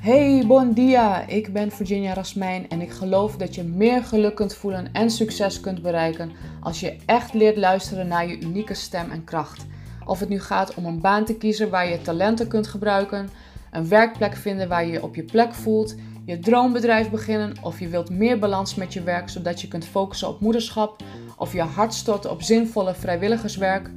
[0.00, 1.26] Hey, bon dia!
[1.26, 5.60] Ik ben Virginia Rasmijn en ik geloof dat je meer geluk kunt voelen en succes
[5.60, 6.30] kunt bereiken
[6.60, 9.66] als je echt leert luisteren naar je unieke stem en kracht.
[10.06, 13.30] Of het nu gaat om een baan te kiezen waar je talenten kunt gebruiken,
[13.70, 15.94] een werkplek vinden waar je je op je plek voelt,
[16.24, 20.28] je droombedrijf beginnen of je wilt meer balans met je werk zodat je kunt focussen
[20.28, 21.02] op moederschap
[21.36, 23.90] of je hart storten op zinvolle vrijwilligerswerk.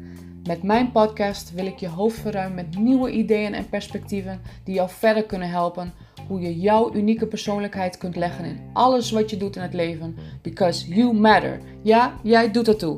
[0.47, 4.89] Met mijn podcast wil ik je hoofd verruimen met nieuwe ideeën en perspectieven die jou
[4.89, 5.93] verder kunnen helpen
[6.27, 10.15] hoe je jouw unieke persoonlijkheid kunt leggen in alles wat je doet in het leven.
[10.41, 11.61] Because you matter.
[11.83, 12.97] Ja, jij doet het toe.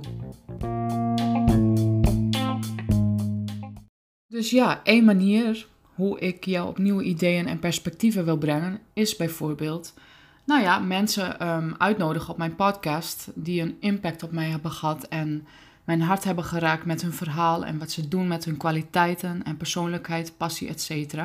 [4.27, 9.15] Dus ja, één manier hoe ik jou op nieuwe ideeën en perspectieven wil brengen is
[9.15, 9.93] bijvoorbeeld,
[10.45, 15.03] nou ja, mensen ehm, uitnodigen op mijn podcast die een impact op mij hebben gehad
[15.03, 15.47] en
[15.85, 19.57] mijn hart hebben geraakt met hun verhaal en wat ze doen met hun kwaliteiten en
[19.57, 21.15] persoonlijkheid, passie, etc.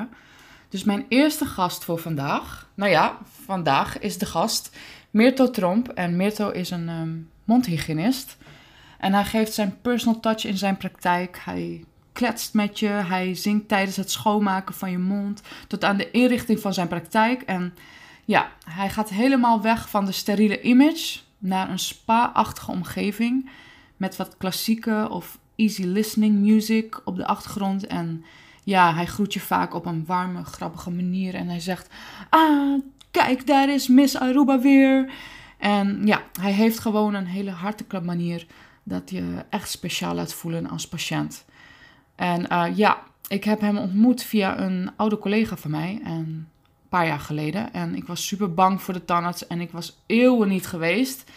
[0.68, 4.70] Dus mijn eerste gast voor vandaag, nou ja, vandaag is de gast
[5.10, 5.88] Mirto Tromp.
[5.88, 8.36] En Mirto is een um, mondhygiënist.
[8.98, 11.40] En hij geeft zijn personal touch in zijn praktijk.
[11.44, 16.10] Hij kletst met je, hij zingt tijdens het schoonmaken van je mond, tot aan de
[16.10, 17.42] inrichting van zijn praktijk.
[17.42, 17.74] En
[18.24, 23.50] ja, hij gaat helemaal weg van de steriele image naar een spa-achtige omgeving
[24.00, 27.86] met wat klassieke of easy listening music op de achtergrond.
[27.86, 28.24] En
[28.64, 31.34] ja, hij groet je vaak op een warme, grappige manier.
[31.34, 31.88] En hij zegt:
[32.30, 35.12] Ah, kijk, daar is Miss Aruba weer.
[35.58, 38.46] En ja, hij heeft gewoon een hele hartelijke manier
[38.82, 41.44] dat je echt speciaal laat voelen als patiënt.
[42.14, 46.00] En uh, ja, ik heb hem ontmoet via een oude collega van mij.
[46.04, 46.46] En een
[46.88, 47.72] paar jaar geleden.
[47.72, 49.46] En ik was super bang voor de tandarts.
[49.46, 51.30] En ik was eeuwen niet geweest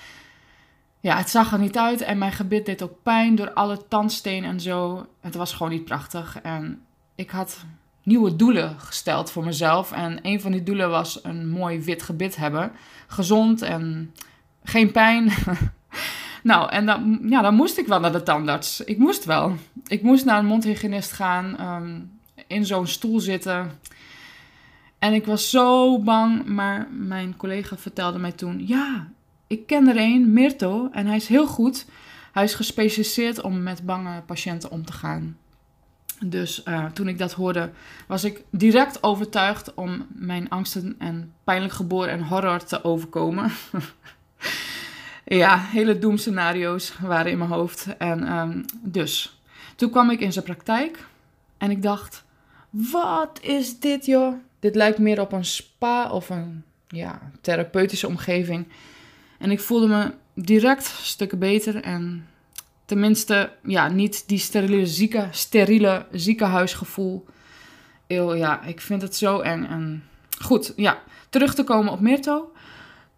[1.04, 4.44] ja, het zag er niet uit en mijn gebit deed ook pijn door alle tandsteen
[4.44, 5.06] en zo.
[5.22, 6.40] Het was gewoon niet prachtig.
[6.42, 6.82] En
[7.16, 7.66] ik had
[8.04, 9.92] nieuwe doelen gesteld voor mezelf.
[9.92, 12.72] En een van die doelen was een mooi wit gebit hebben.
[13.08, 14.14] Gezond en
[14.64, 15.32] geen pijn.
[16.44, 18.82] nou, en dan, ja, dan moest ik wel naar de tandarts.
[18.82, 19.56] Ik moest wel.
[19.88, 22.00] Ik moest naar een mondhygiënist gaan, ehm,
[22.48, 23.72] in zo'n stoel zitten.
[25.00, 29.08] En ik was zo bang, maar mijn collega vertelde mij toen: ja,
[29.54, 31.86] ik ken er een, Mirto, en hij is heel goed.
[32.32, 35.38] Hij is gespecialiseerd om met bange patiënten om te gaan.
[36.26, 37.72] Dus uh, toen ik dat hoorde,
[38.08, 43.52] was ik direct overtuigd om mijn angsten en pijnlijk geboren en horror te overkomen.
[45.26, 47.88] ja, hele doemscenario's waren in mijn hoofd.
[47.98, 49.42] En um, dus,
[49.76, 51.06] toen kwam ik in zijn praktijk
[51.58, 52.24] en ik dacht,
[52.70, 54.34] wat is dit joh?
[54.60, 58.68] Dit lijkt meer op een spa of een ja, therapeutische omgeving.
[59.38, 62.28] En ik voelde me direct stukken beter en
[62.86, 67.26] tenminste, ja, niet die steriele, zieke, steriele ziekenhuisgevoel.
[68.08, 69.64] Eeuw, ja, ik vind het zo eng.
[69.64, 70.04] En
[70.40, 72.52] goed, ja, terug te komen op Mirto.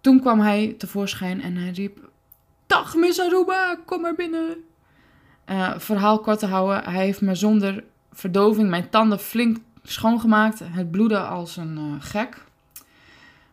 [0.02, 2.10] Toen kwam hij tevoorschijn en hij riep:
[2.68, 4.56] Dag, Miss Aruba, kom maar binnen.
[5.50, 10.60] Uh, verhaal kort te houden, hij heeft me zonder verdoving mijn tanden flink schoongemaakt.
[10.64, 12.44] Het bloedde als een uh, gek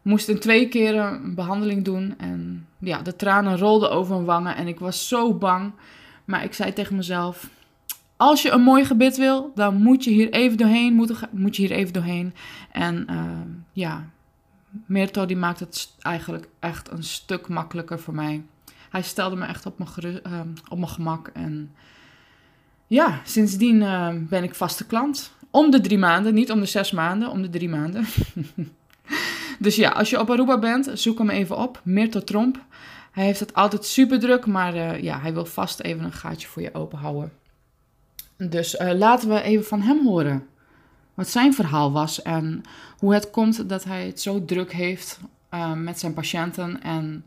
[0.03, 2.15] moest in twee keer een behandeling doen.
[2.19, 4.57] En ja, de tranen rolden over mijn wangen.
[4.57, 5.73] En ik was zo bang.
[6.25, 7.49] Maar ik zei tegen mezelf:
[8.17, 10.95] Als je een mooi gebit wil, dan moet je hier even doorheen.
[10.95, 12.35] Moet, moet je hier even doorheen.
[12.73, 13.25] En uh,
[13.73, 14.11] ja,
[14.87, 18.43] Mirto die maakt het eigenlijk echt een stuk makkelijker voor mij.
[18.91, 21.29] Hij stelde me echt op mijn, uh, op mijn gemak.
[21.29, 21.75] En
[22.87, 25.33] ja, sindsdien uh, ben ik vaste klant.
[25.51, 28.07] Om de drie maanden, niet om de zes maanden, om de drie maanden.
[29.59, 31.81] Dus ja, als je op Aruba bent, zoek hem even op.
[31.85, 32.65] Mirto Tromp.
[33.13, 36.49] Hij heeft het altijd super druk, maar uh, ja, hij wil vast even een gaatje
[36.49, 37.33] voor je open houden.
[38.37, 40.47] Dus uh, laten we even van hem horen.
[41.15, 42.63] Wat zijn verhaal was en
[42.99, 45.21] hoe het komt dat hij het zo druk heeft
[45.55, 46.83] uh, met zijn patiënten.
[46.83, 47.25] En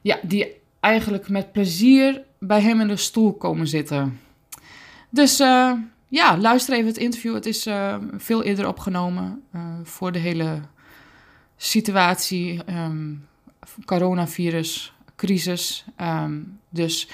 [0.00, 4.20] ja, die eigenlijk met plezier bij hem in de stoel komen zitten.
[5.10, 5.36] Dus
[6.08, 7.34] ja, luister even het interview.
[7.34, 7.68] Het is
[8.16, 9.42] veel eerder opgenomen
[9.82, 10.60] voor de hele
[11.58, 13.26] situatie, um,
[13.84, 15.84] coronavirus, crisis.
[16.00, 17.08] Um, dus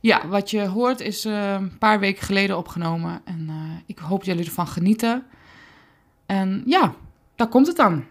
[0.00, 3.20] ja, wat je hoort is uh, een paar weken geleden opgenomen.
[3.24, 3.56] En uh,
[3.86, 5.26] ik hoop jullie ervan genieten.
[6.26, 6.94] En ja,
[7.36, 8.04] daar komt het dan.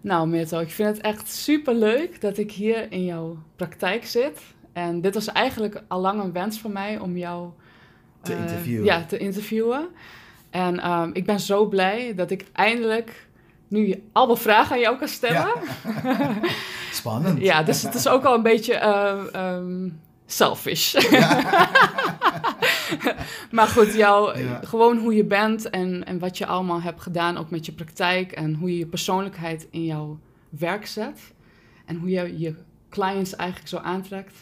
[0.00, 4.40] Nou, Mirto, ik vind het echt super leuk dat ik hier in jouw praktijk zit.
[4.72, 7.50] En dit was eigenlijk al lang een wens van mij om jou
[8.22, 8.84] te uh, interviewen.
[8.84, 9.88] Ja, te interviewen.
[10.50, 13.27] En um, ik ben zo blij dat ik eindelijk
[13.68, 15.48] nu allemaal vragen aan jou kan stellen.
[16.04, 16.34] Ja.
[16.92, 17.40] Spannend.
[17.42, 18.74] ja, dus het is ook al een beetje
[19.34, 20.92] uh, um, selfish.
[21.10, 21.40] Ja.
[23.50, 24.60] Maar goed, jou, Ja.
[24.64, 28.32] gewoon hoe je bent en, en wat je allemaal hebt gedaan, ook met je praktijk
[28.32, 30.18] en hoe je je persoonlijkheid in jouw
[30.48, 31.20] werk zet
[31.84, 32.54] en hoe je je
[32.90, 34.34] clients eigenlijk zo aantrekt,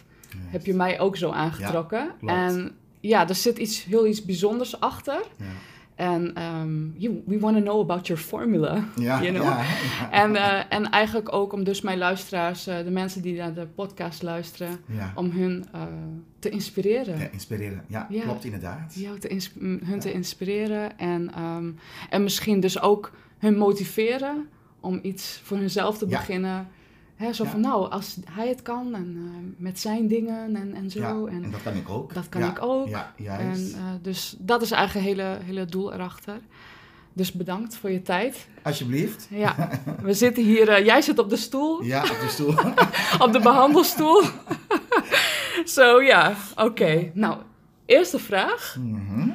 [0.46, 2.10] heb je mij ook zo aangetrokken.
[2.26, 5.20] en ja, er zit iets heel iets bijzonders achter.
[5.36, 5.44] Ja,
[5.96, 8.84] En ehm, you- we want to know about your formula.
[8.96, 9.44] ja, You know?
[9.44, 9.58] ja,
[10.00, 10.10] ja.
[10.10, 13.66] En, eh, en eigenlijk ook om dus mijn luisteraars, eh, de mensen die naar de
[13.74, 15.12] podcast luisteren, ja.
[15.14, 15.82] om hun eh,
[16.38, 17.18] te inspireren.
[17.18, 17.84] Ja, inspireren.
[17.88, 18.22] Ja, Ja.
[18.22, 18.94] klopt inderdaad.
[18.94, 21.70] Jou te ins- m, hun te inspireren en, ehm,
[22.10, 24.48] en misschien dus ook hun motiveren
[24.80, 26.18] om iets voor hunzelf te Ja.
[26.18, 26.68] beginnen.
[27.16, 27.50] Hè, zo Ja.
[27.50, 30.98] van nou, als hij het kan en eh, met zijn dingen en, en zo.
[31.00, 32.14] Ja, en, en dat kan ik ook.
[32.14, 32.88] dat kan Ja, ik ook.
[32.88, 33.74] Ja, en, juist.
[33.74, 36.38] eh, dus dat is eigenlijk het hele, hele doel erachter.
[37.12, 38.48] Dus bedankt voor je tijd.
[38.62, 39.26] Alsjeblieft.
[39.30, 39.68] Ja,
[40.02, 40.68] we zitten hier.
[40.68, 42.54] eh, jij zit op de stoel, Ja, op de stoel.
[43.26, 44.22] op de behandelstoel.
[45.64, 47.10] Zo ja, oké.
[47.14, 47.36] Nou,
[47.86, 48.76] eerste vraag.
[48.80, 49.28] Mhm.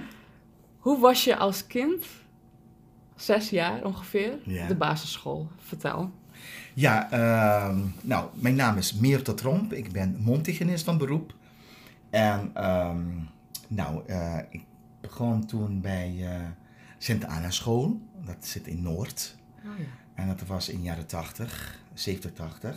[0.79, 2.05] Hoe was je als kind?
[3.15, 4.37] Zes jaar ongeveer.
[4.67, 5.47] De basisschool.
[5.57, 6.11] Vertel.
[6.73, 9.73] Ja, ehm, nou, mijn naam is Meerte Tromp.
[9.73, 11.35] Ik ben mondhygiënist van beroep.
[12.09, 13.05] En ehm,
[13.67, 14.63] nou, eh, ik
[15.01, 16.39] begon toen bij eh
[17.01, 18.01] Sint Anna School.
[18.25, 19.35] Dat zit in Noord.
[19.65, 19.85] Oh ja.
[20.13, 22.75] En dat was in de jaren 80, 70, 80.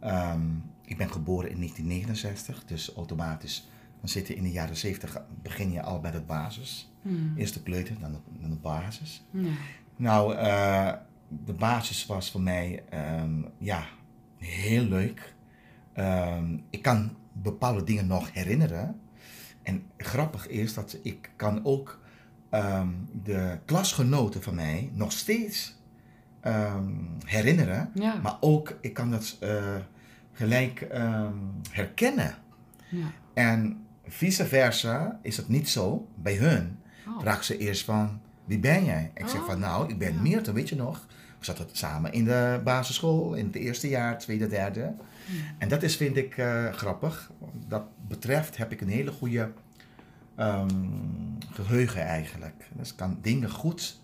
[0.00, 0.40] Ehm,
[0.84, 3.68] ik ben geboren in 1969, dus automatisch.
[4.00, 6.90] Dan zit je in de jaren 70, begin je al bij het basis.
[7.02, 7.32] Hmm.
[7.36, 9.24] Eerst de kleuter, dan de, dan de basis.
[9.30, 9.50] Ja.
[9.96, 10.92] Nou, eh,
[11.28, 13.84] de basis was voor mij ehm, ja,
[14.36, 15.34] heel leuk.
[15.92, 19.00] Ehm, ik kan bepaalde dingen nog herinneren.
[19.62, 22.00] En grappig is dat ik kan ook
[22.50, 22.88] ehm,
[23.24, 25.74] de klasgenoten van mij nog steeds
[27.24, 27.90] herinneren.
[27.94, 28.14] Ja.
[28.22, 29.74] Maar ook, ik kan dat eh,
[30.32, 30.86] gelijk
[31.70, 32.34] herkennen.
[32.88, 33.06] ja.
[33.34, 37.20] En vice versa is het niet zo bij hun Oh.
[37.20, 39.10] vraagt ze eerst van, wie ben jij?
[39.14, 40.20] Ik zeg Oh, van, nou, ik ben ja.
[40.20, 41.06] Meerte, weet je nog?
[41.46, 44.80] We zaten samen in de basisschool, in het eerste jaar, tweede, derde.
[45.26, 45.36] Hmm.
[45.58, 47.30] En dat is, vind ik, eh, grappig.
[47.68, 49.52] Dat betreft heb ik een hele goede
[50.36, 50.68] ehm,
[51.52, 52.68] geheugen eigenlijk.
[52.72, 54.00] Dus ik kan dingen goed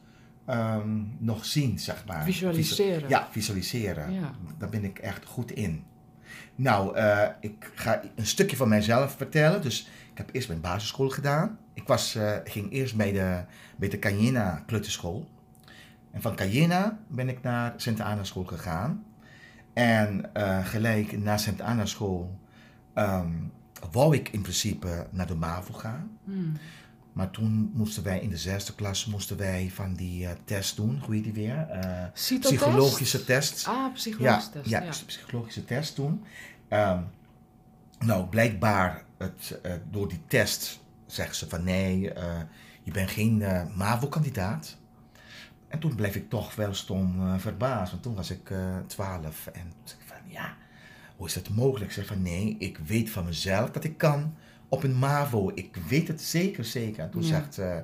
[0.47, 2.25] ehm, nog zien, zeg maar.
[2.25, 2.95] Visualiseren.
[2.95, 4.13] Visu- ja, visualiseren.
[4.13, 4.35] Ja.
[4.59, 5.85] Daar ben ik echt goed in.
[6.55, 9.63] Nou, eh, ik ga een stukje van mijzelf vertellen.
[9.63, 9.81] Dus
[10.13, 11.59] ik heb eerst mijn basisschool gedaan.
[11.75, 13.45] Ik was, eh, ging eerst bij de,
[13.77, 15.29] bij de Cayena kleuterschool.
[16.13, 19.05] En van Cayena ben ik naar Sint Anna school gegaan.
[19.73, 22.39] En eh, gelijk na Sint Anna school
[22.95, 23.33] ehm,
[23.93, 26.19] wou ik in principe naar de MAVO gaan.
[26.25, 26.53] Hmm.
[27.13, 31.01] Maar toen moesten wij in de zesde klas moesten wij van die eh, test doen.
[31.05, 31.57] Hoe heet die weer?
[31.69, 33.67] Eh, psychologische test.
[33.69, 34.69] Ah, psychologische test.
[34.69, 34.91] Ja, Ja.
[35.07, 36.25] psychologische test doen.
[36.69, 37.01] Ehm,
[37.99, 39.61] nou, blijkbaar het,
[39.91, 42.01] door die test zeggen ze van nee,
[42.83, 43.45] je bent geen
[43.77, 44.77] MAVO-kandidaat.
[45.73, 49.47] En toen bleef ik toch wel stom eh, verbaasd, want toen was ik eh 12.
[49.47, 50.57] En toen zei ik van ja,
[51.17, 51.85] hoe is dat mogelijk?
[51.91, 54.35] Ik zeg van nee, ik weet van mezelf dat ik kan
[54.69, 55.51] op een MAVO.
[55.55, 57.03] Ik weet het zeker, zeker.
[57.05, 57.29] En toen Ja.
[57.29, 57.77] zegt eh,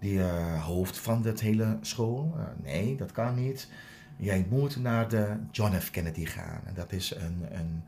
[0.00, 0.22] die
[0.60, 3.68] hoofd van dat hele school, nee, dat kan niet.
[4.16, 5.90] Jij moet naar de John F.
[5.90, 6.60] Kennedy gaan.
[6.64, 7.82] En dat is een, een,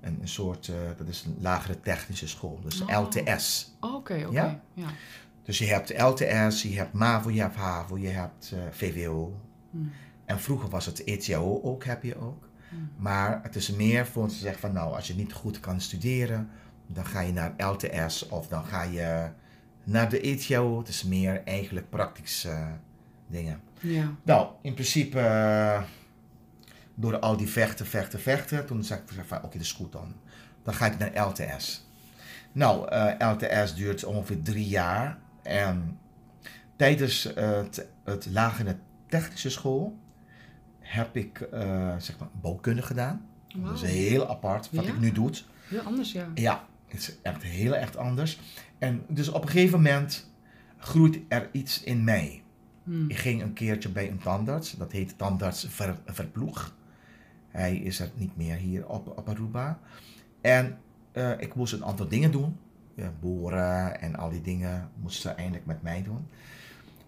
[0.00, 3.00] een, een soort, dat is een lagere technische school, dus Oh.
[3.00, 3.74] LTS.
[3.80, 4.32] Oh, Oké, oké.
[4.34, 4.60] Ja?
[4.74, 4.86] Ja.
[5.46, 9.40] Dus je hebt LTS, je hebt MAVO, je hebt HAVO, je hebt eh, VWO.
[9.70, 9.92] Hmm.
[10.24, 12.48] En vroeger was het ETO ook, heb je ook.
[12.68, 12.90] Hmm.
[12.96, 15.80] Maar het is meer voor ons te zeggen van nou, als je niet goed kan
[15.80, 16.50] studeren,
[16.86, 19.28] dan ga je naar LTS of dan ga je
[19.84, 20.78] naar de ETO.
[20.78, 22.66] Het is meer eigenlijk praktische eh,
[23.26, 23.60] dingen.
[23.80, 24.14] Ja.
[24.22, 25.82] Nou, in principe, eh,
[26.94, 30.14] door al die vechten, vechten, vechten, toen zei ik van, oké, dat is goed dan.
[30.62, 31.86] Dan ga ik naar LTS.
[32.52, 35.24] Nou, LTS duurt ongeveer drie jaar.
[35.46, 35.98] En
[36.76, 38.76] tijdens het, het lagere
[39.08, 39.98] technische school
[40.78, 43.26] heb ik, eh, zeg maar, bouwkunde gedaan.
[43.56, 44.92] Dat is heel apart, wat Ja?
[44.92, 45.30] ik nu doe.
[45.68, 46.28] Heel anders, ja.
[46.34, 48.40] Ja, het is echt heel erg anders.
[48.78, 50.30] En dus op een gegeven moment
[50.78, 52.42] groeit er iets in mij.
[52.82, 53.10] Hmm.
[53.10, 56.74] Ik ging een keertje bij een tandarts, dat heet tandarts Ver, Verploeg.
[57.48, 59.78] Hij is er niet meer hier op, op Aruba.
[60.40, 60.78] En
[61.12, 62.56] eh, ik moest een aantal dingen doen.
[62.96, 66.28] Ja, boren en al die dingen moesten ze eindelijk met mij doen.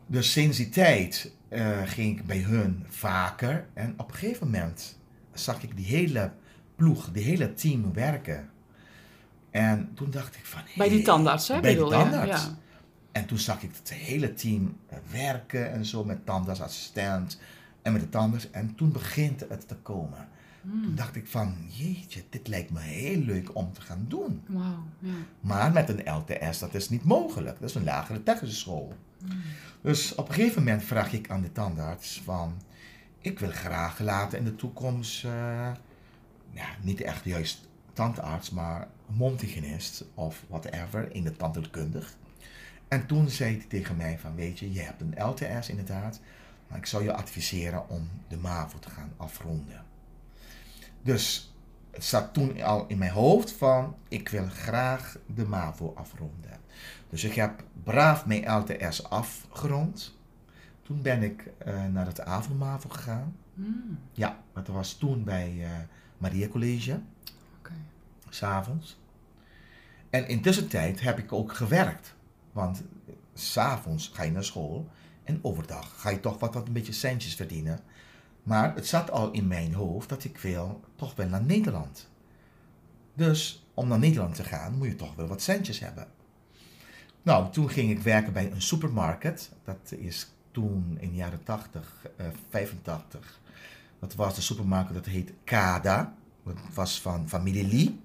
[0.07, 3.67] Dus sinds die tijd eh, ging ik bij hun vaker.
[3.75, 4.99] En op een gegeven moment
[5.33, 6.33] zag ik die hele
[6.77, 8.51] ploeg, die hele team werken.
[9.51, 10.61] En toen dacht ik van...
[10.77, 11.61] Bij die tandarts, hè?
[11.61, 12.45] Bij die tandarts.
[12.45, 12.59] Ja.
[13.13, 14.77] En toen zag ik het hele team
[15.11, 17.41] werken en zo met tandartsassistent
[17.83, 18.51] en met de tandarts.
[18.51, 20.29] En toen begint het te komen.
[20.63, 20.83] Hmm.
[20.83, 24.43] Toen dacht ik van, jeetje, dit lijkt me heel leuk om te gaan doen.
[24.49, 25.11] Ja.
[25.41, 27.61] Maar met een LTS, dat is niet mogelijk.
[27.61, 28.93] Dat is een lagere technische school.
[29.19, 29.41] Hmm.
[29.81, 32.61] Dus op een gegeven moment vraag ik aan de tandarts van...
[33.21, 35.25] Ik wil graag later in de toekomst...
[35.25, 35.31] eh,
[36.51, 42.17] ja, niet echt juist tandarts, maar mondhygiënist of whatever in de tandheelkundig.
[42.89, 46.21] En toen zei hij tegen mij van, weet je, je hebt een LTS inderdaad,
[46.69, 49.85] maar ik zou je adviseren om de MAVO te gaan afronden.
[51.03, 51.55] Dus
[51.91, 56.61] het zat toen al in mijn hoofd van, ik wil graag de MAVO afronden.
[57.09, 60.17] Dus ik heb braaf mijn LTS afgerond.
[60.83, 63.37] Toen ben ik eh, naar het AVO-MAVO gegaan.
[63.55, 63.99] Hmm.
[64.13, 65.71] Ja, dat was toen bij eh,
[66.19, 67.01] Maria College
[67.59, 67.73] Oké.
[68.29, 69.01] s'avonds.
[70.11, 72.15] En intussen tijd heb ik ook gewerkt.
[72.53, 72.83] Want
[73.35, 74.89] s'avonds ga je naar school
[75.25, 77.81] en overdag ga je toch wat, wat een beetje centjes verdienen.
[78.49, 82.09] Maar het zat al in mijn hoofd dat ik wil toch wel naar Nederland.
[83.15, 86.07] Dus om naar Nederland te gaan moet je toch wel wat centjes hebben.
[87.23, 89.53] Nou, toen ging ik werken bij een supermarkt.
[89.65, 93.41] Dat is toen in de jaren 80, eh, 85.
[93.99, 96.15] Dat was de supermarkt, dat heet Kada.
[96.45, 98.01] Dat was van familie Lee.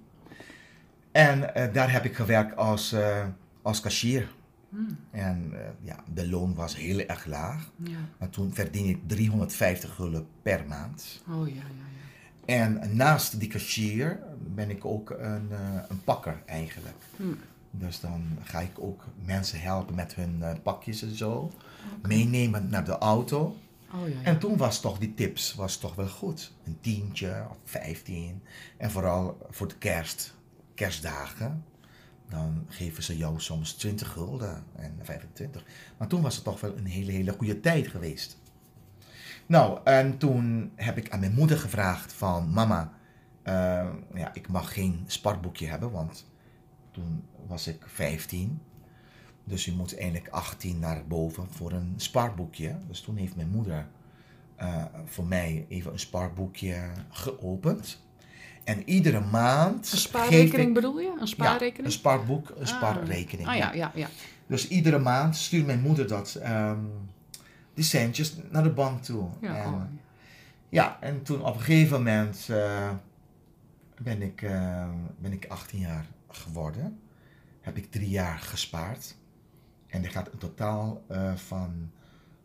[1.11, 3.25] En eh, daar heb ik gewerkt als, eh,
[3.61, 4.29] als cashier.
[4.73, 4.97] Hmm.
[5.11, 7.71] En eh, ja, de loon was heel erg laag.
[7.75, 7.97] Ja.
[8.19, 11.21] Maar toen verdiende ik 350 gulden per maand.
[11.29, 11.93] Oh ja, ja, ja.
[12.45, 14.19] En naast die cashier
[14.55, 16.97] ben ik ook een, eh, een pakker eigenlijk.
[17.15, 17.37] Hmm.
[17.71, 21.51] Dus dan ga ik ook mensen helpen met hun eh, pakjes en zo.
[22.01, 23.57] Meenemen naar de auto.
[23.93, 24.23] Oh ja, ja.
[24.23, 26.53] En toen was toch die tips was toch wel goed.
[26.63, 28.41] Een tientje of vijftien.
[28.77, 30.33] En vooral voor de kerst,
[30.73, 31.63] kerstdagen.
[32.33, 35.65] Dan geven ze jou soms 20 gulden en 25.
[35.97, 38.41] Maar toen was het toch wel een hele, hele goede tijd geweest.
[39.45, 42.49] Nou, en toen heb ik aan mijn moeder gevraagd van...
[42.53, 42.93] Mama,
[43.43, 46.25] eh, ja, ik mag geen sparboekje hebben, want
[46.91, 48.61] toen was ik 15.
[49.43, 52.77] Dus je moet eigenlijk 18 naar boven voor een spaarboekje.
[52.87, 53.87] Dus toen heeft mijn moeder
[54.55, 58.03] eh, voor mij even een spaarboekje geopend.
[58.63, 59.91] En iedere maand.
[59.91, 61.07] Een spaarrekening ik- bedoel je?
[61.07, 61.85] Een Ja, spaarrekening?
[61.85, 62.67] een spaarboek, een Ah.
[62.67, 63.47] spaarrekening.
[63.47, 64.07] Ah ja, ja, ja.
[64.47, 66.79] Dus iedere maand stuurt mijn moeder dat, ehm,
[67.73, 69.29] die centjes naar de bank toe.
[69.41, 69.81] Ja, en, oh,
[70.69, 72.89] ja, en toen op een gegeven moment eh,
[74.01, 74.89] ben, ik, eh,
[75.19, 76.99] ben ik 18 jaar geworden.
[77.61, 79.15] Heb ik drie jaar gespaard.
[79.87, 81.91] En er gaat een totaal eh, van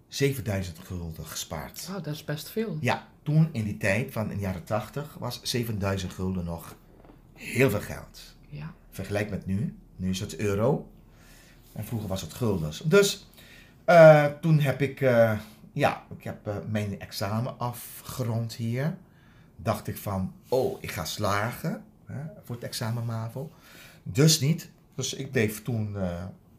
[0.08, 1.86] 7000 gulden gespaard.
[1.86, 2.78] Wauw, dat is best veel.
[2.80, 6.74] Ja, toen in die tijd van in de jaren 80 was 7000 gulden nog
[7.34, 8.36] heel veel geld.
[8.48, 8.74] Ja.
[8.90, 9.76] Vergelijk met nu.
[9.96, 10.90] Nu is het euro.
[11.72, 12.82] En vroeger was het guldens.
[12.84, 13.28] Dus
[13.84, 15.38] eh, toen heb ik, eh,
[15.72, 18.96] ja, ik heb eh, mijn examen afgerond hier.
[19.56, 23.50] Dacht ik van, oh, ik ga slagen hè, voor het examen MAVO.
[24.02, 24.70] Dus niet.
[24.94, 25.96] Dus ik bleef toen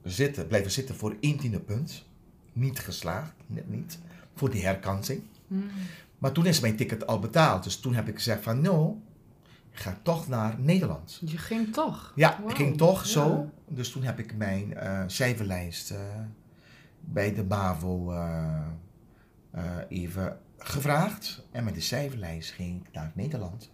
[0.03, 2.05] zitten, blijven zitten voor één tiende punt.
[2.53, 3.99] Niet geslaagd, net niet.
[4.35, 5.21] Voor die herkansing.
[5.47, 5.69] Hmm.
[6.19, 7.63] Maar toen is mijn ticket al betaald.
[7.63, 8.95] Dus toen heb ik gezegd van, nou,
[9.71, 11.21] ik ga toch naar Nederland.
[11.25, 12.13] Je ging toch?
[12.15, 13.09] Ja, ik ging toch ja.
[13.09, 13.51] zo.
[13.67, 15.99] Dus toen heb ik mijn eh, cijferlijst eh,
[16.99, 21.47] bij de BAVO eh, even gevraagd.
[21.51, 23.71] En met de cijferlijst ging ik naar Nederland.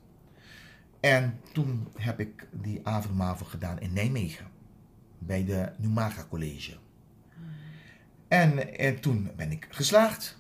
[0.99, 4.45] En toen heb ik die avondmavo gedaan in Nijmegen.
[5.19, 6.77] Bij de Numaga College.
[8.27, 10.37] En, en toen ben ik geslaagd.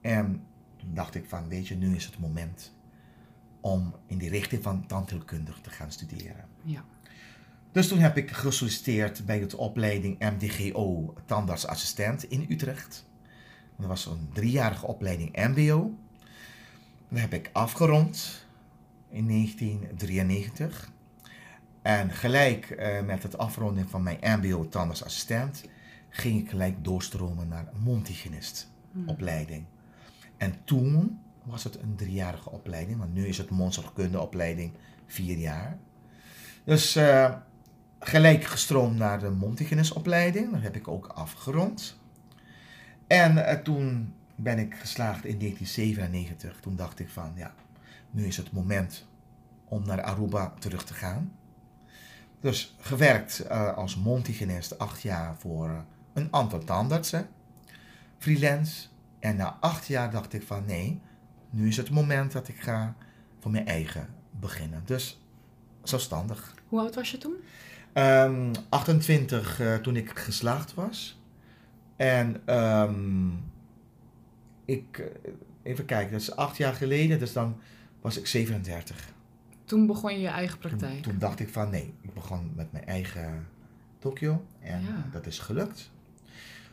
[0.00, 0.46] En
[0.82, 2.72] toen dacht ik van, weet je, nu is het moment
[3.60, 6.44] om in die richting van tandheelkundig te gaan studeren.
[6.62, 6.84] Ja.
[7.72, 13.06] Dus toen heb ik gesolliciteerd bij de opleiding MDGO tandartsassistent in Utrecht.
[13.78, 15.94] Dat was een driejarige opleiding MBO.
[17.08, 18.46] Dat heb ik afgerond
[19.08, 20.90] in 1993.
[21.82, 25.64] En gelijk eh, met het afronden van mijn MBO tandartsassistent
[26.08, 28.70] ging ik gelijk doorstromen naar mondhygiënist
[29.06, 29.64] opleiding.
[30.42, 34.72] En toen was het een driejarige opleiding, want nu is het mondzorgkundeopleiding
[35.06, 35.78] vier jaar.
[36.64, 37.34] Dus eh,
[37.98, 42.00] gelijk gestroomd naar de mondhygiënistopleiding, dat heb ik ook afgerond.
[43.06, 46.60] En eh, toen ben ik geslaagd in 1997.
[46.60, 47.54] Toen dacht ik van, ja,
[48.10, 49.06] nu is het moment
[49.64, 51.32] om naar Aruba terug te gaan.
[52.40, 57.28] Dus gewerkt eh, als mondhygiënist acht jaar voor een aantal tandartsen,
[58.18, 58.90] freelance.
[59.22, 61.00] En na acht jaar dacht ik van, nee,
[61.50, 62.94] nu is het moment dat ik ga
[63.40, 64.08] voor mijn eigen
[64.40, 64.82] beginnen.
[64.84, 65.20] Dus
[65.82, 66.54] zelfstandig.
[66.68, 67.34] Hoe oud was je toen?
[67.92, 71.20] Ehm, 28 eh, toen ik geslaagd was.
[71.96, 73.28] En ehm,
[74.64, 77.18] ik, eh, even kijken, dat is acht jaar geleden.
[77.18, 77.56] Dus dan
[78.00, 79.12] was ik 37.
[79.64, 81.02] Toen begon je je eigen Toen, praktijk.
[81.02, 83.46] toen dacht ik van nee, ik begon met mijn eigen
[83.98, 85.04] Tokyo en Ja.
[85.12, 85.90] dat is gelukt.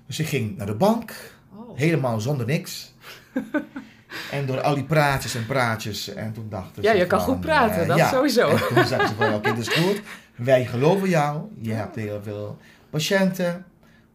[0.10, 1.78] Dus ik ging naar de bank, Oh.
[1.78, 2.94] helemaal zonder niks.
[4.32, 7.39] en door al die praatjes en praatjes en toen dachten Ja, je kan van, goed
[7.42, 8.10] praten, eh, dat ja.
[8.10, 8.48] sowieso.
[8.50, 10.01] En toen zeiden ze van oké, dat is goed.
[10.36, 11.42] Wij geloven jou.
[11.62, 12.58] Je hebt heel veel
[12.89, 13.66] patiënten.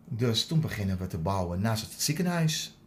[0.04, 2.78] Dus toen beginnen we te bouwen naast het ziekenhuis.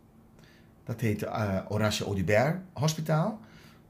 [0.84, 3.40] Dat heette eh Horacio Audibert Hospitaal.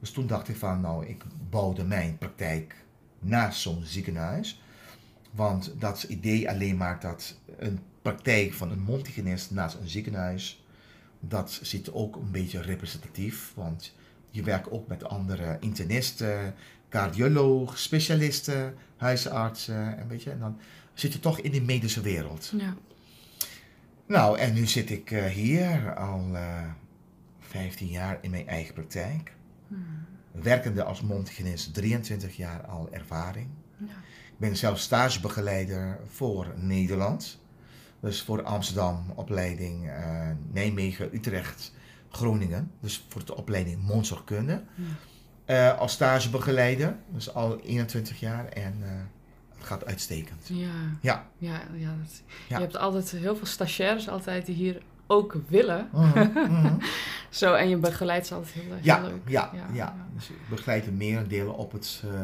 [0.00, 2.74] Dus toen dacht ik van, nou, ik bouwde mijn praktijk
[3.18, 4.62] naast zo'n ziekenhuis.
[5.30, 7.78] Want dat idee alleen maar dat een
[8.12, 10.64] praktijk van een mondhygiënist naast een ziekenhuis,
[11.20, 13.52] dat zit ook een beetje representatief.
[13.54, 13.94] Want
[14.30, 16.54] je werkt ook met andere internisten,
[16.88, 19.98] cardioloog, specialisten, huisartsen.
[19.98, 20.58] En, weet je, en dan
[20.94, 22.52] zit je toch in die medische wereld.
[22.56, 22.74] Ja.
[24.06, 26.62] Nou, en nu zit ik eh, hier al eh
[27.40, 29.32] 15 jaar in mijn eigen praktijk.
[29.68, 30.06] Hmm.
[30.32, 33.48] Werkende als mondhygiënist, 23 jaar al ervaring.
[33.76, 33.86] Ja.
[34.26, 37.40] Ik ben zelf stagebegeleider voor Nederland.
[38.00, 41.72] Dus voor Amsterdam, opleiding eh, Nijmegen, Utrecht,
[42.10, 42.70] Groningen.
[42.80, 44.62] Dus voor de opleiding mondzorgkunde.
[44.74, 44.84] Ja.
[45.72, 48.88] Eh, als stagebegeleider, dus al 21 jaar en eh,
[49.56, 50.48] het gaat uitstekend.
[50.52, 50.66] Ja.
[51.00, 51.26] Ja.
[51.38, 52.56] Ja, ja, dat- Ja.
[52.56, 55.88] Je hebt altijd heel veel stagiaires altijd die hier ook willen.
[55.92, 56.74] Mhm, mhm.
[57.30, 59.28] Zo, en je begeleidt ze altijd heel, heel Ja, leuk.
[59.28, 59.94] ja, Ja, ja.
[60.14, 62.20] Dus ik begeleid een merendeel op het eh,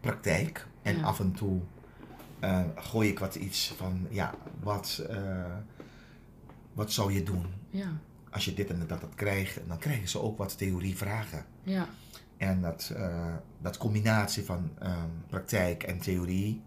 [0.00, 0.66] praktijk.
[0.82, 1.60] En af en toe
[2.42, 5.56] eh, gooi ik wat iets van, ja, wat, eh,
[6.72, 7.86] wat zou je doen Ja,
[8.30, 9.60] als je dit en dat, dat krijgt?
[9.68, 11.44] Dan krijgen ze ook wat theorievragen.
[11.62, 11.86] ja,
[12.36, 16.62] En dat, eh, dat combinatie van ehm, praktijk en theorie,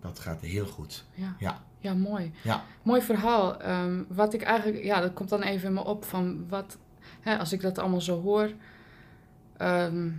[0.00, 1.04] dat gaat heel goed.
[1.14, 1.36] ja.
[1.38, 2.32] Ja, Ja, mooi.
[2.42, 3.60] ja, Mooi verhaal.
[3.60, 6.78] Ehm, wat ik eigenlijk, ja, dat komt dan even in me op van wat,
[7.20, 8.52] hè, als ik dat allemaal zo hoor.
[9.56, 10.10] ehm,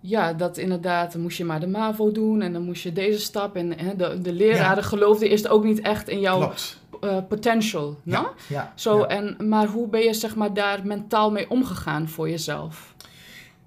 [0.00, 3.18] ja, dat inderdaad, dan moest je maar de MAVO doen en dan moest je deze
[3.18, 3.56] stap.
[3.56, 4.88] En hè, de, de leraren Ja.
[4.88, 6.52] geloofden eerst ook niet echt in jouw
[7.00, 7.98] eh, potential.
[8.02, 8.28] Ja, no?
[8.48, 9.06] ja, Zo, ja.
[9.06, 12.94] en, maar hoe ben je zeg maar, daar mentaal mee omgegaan voor jezelf?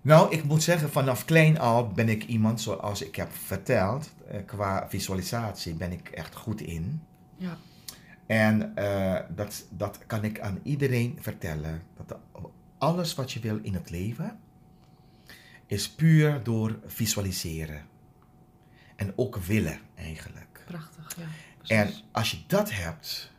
[0.01, 4.37] Nou, ik moet zeggen, vanaf klein al ben ik iemand, zoals ik heb verteld, eh,
[4.45, 7.01] qua visualisatie ben ik echt goed in.
[7.37, 7.57] Ja,
[8.25, 11.81] En eh, dat, dat kan ik aan iedereen vertellen.
[12.05, 12.17] Dat
[12.77, 14.39] alles wat je wil in het leven
[15.71, 17.85] is puur door visualiseren.
[18.95, 20.63] En ook willen eigenlijk.
[20.65, 21.17] prachtig.
[21.17, 23.31] Ja, En als je dat hebt,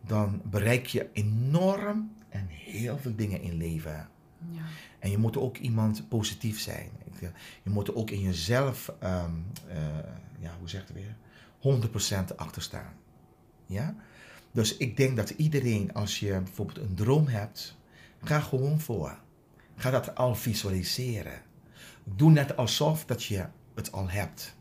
[0.00, 4.08] dan bereik je enorm en heel veel dingen in leven.
[4.50, 4.62] ja,
[4.98, 6.90] En je moet ook iemand positief zijn.
[7.20, 7.28] Eh,
[7.62, 9.30] Je moet ook in jezelf, ehm,
[9.68, 9.76] eh,
[10.38, 11.16] ja, hoe zegt het weer,
[11.58, 12.92] 100% achter staan.
[13.66, 13.94] Ja?
[14.52, 17.76] Dus ik denk dat iedereen, als je bijvoorbeeld een droom hebt,
[18.22, 19.18] ga gewoon voor.
[19.76, 21.48] Ga dat al visualiseren.
[22.16, 24.56] Doe net alsof dat je het al hebt.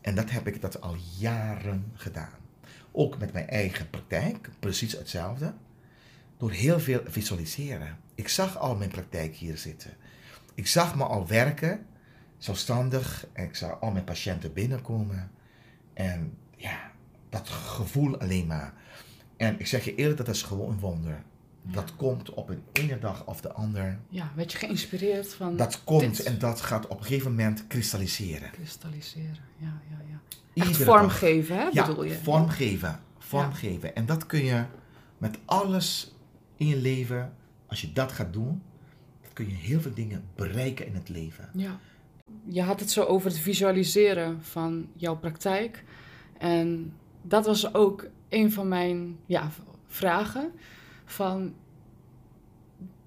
[0.00, 2.38] En dat heb ik dat al jaren gedaan.
[2.92, 5.54] Ook met mijn eigen praktijk, precies hetzelfde.
[6.36, 7.98] Door heel veel visualiseren.
[8.14, 9.90] Ik zag al mijn praktijk hier zitten.
[10.54, 11.86] Ik zag me al werken,
[12.38, 13.26] zelfstandig.
[13.34, 15.30] Ik zag al mijn patiënten binnenkomen.
[15.94, 16.90] En ja,
[17.28, 18.74] dat gevoel alleen maar.
[19.36, 21.22] En ik zeg je eerlijk, dat is gewoon een wonder.
[21.62, 23.98] Dat komt op een ene dag of de ander.
[24.08, 27.66] ja, werd je geïnspireerd van Dat komt dit en dat gaat op een gegeven moment
[27.66, 28.50] kristalliseren.
[28.50, 29.38] kristalliseren?
[29.56, 30.20] Ja, ja, ja.
[30.52, 30.98] Iedere Echt dag.
[30.98, 32.14] vormgeven, hè, Ja, bedoel je?
[32.14, 33.00] vormgeven.
[33.18, 33.94] Vormgeven.
[33.94, 34.64] En dat kun je
[35.18, 36.14] met alles
[36.56, 37.32] in je leven,
[37.66, 38.62] als je dat gaat doen,
[39.22, 41.48] dan kun je heel veel dingen bereiken in het leven.
[41.54, 41.78] Ja.
[42.44, 45.84] Je had het zo over het visualiseren van jouw praktijk.
[46.38, 46.92] En
[47.22, 49.50] dat was ook een van mijn ja,
[49.88, 50.52] vragen.
[51.10, 51.54] Van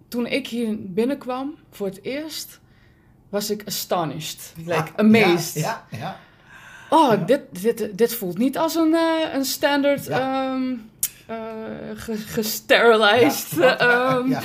[0.08, 2.60] toen ik hier binnenkwam voor het eerst,
[3.30, 4.54] was ik astonished.
[4.66, 5.54] Like, amazed.
[5.64, 5.98] Ja, ja.
[5.98, 6.18] ja.
[6.90, 7.16] Oh, Ja.
[7.16, 10.52] dit, dit, dit voelt niet als een, eh, een standaard Ja.
[10.54, 10.74] ehm,
[11.28, 11.36] eh,
[11.96, 13.52] ge- gesterilised
[14.30, 14.42] Ja.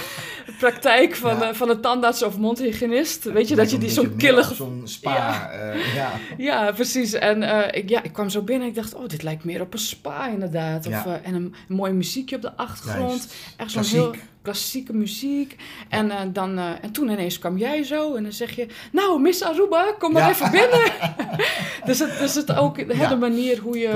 [0.58, 1.48] Praktijk van, Ja.
[1.48, 3.24] eh, van een tandarts of mondhygiënist.
[3.24, 4.54] Weet je, dat je die zo'n killig...
[4.54, 5.14] Zo'n spa.
[5.14, 5.50] Ja.
[5.50, 6.10] eh, ja.
[6.48, 7.12] Ja, precies.
[7.12, 9.60] En eh, ik, ja, ik kwam zo binnen en ik dacht, oh, dit lijkt meer
[9.60, 10.86] op een spa inderdaad.
[10.86, 13.10] Of, en een, een mooi muziekje op de achtergrond.
[13.10, 13.34] Juist.
[13.56, 14.14] Echt zo'n heel
[14.52, 15.56] klassieke muziek.
[15.88, 19.20] En, eh, dan, eh, en toen ineens kwam jij zo en dan zeg je, nou,
[19.20, 20.30] Miss Aruba, kom maar Ja.
[20.30, 20.92] even binnen.
[21.88, 22.94] dus, het, dus het ook de Ja.
[22.94, 23.88] hele manier hoe je...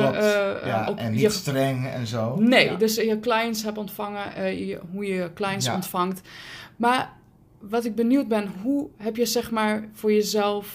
[0.65, 0.87] Ja.
[0.89, 2.37] ook En je- niet streng en zo.
[2.39, 6.21] Nee, dus je clients hebt ontvangen, je- hoe je clients ontvangt.
[6.77, 7.13] Maar
[7.61, 10.67] wat ik benieuwd ben, hoe heb je zeg maar voor jezelf